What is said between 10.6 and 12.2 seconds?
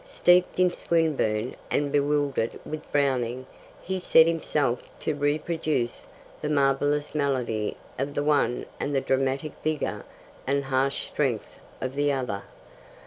harsh strength of the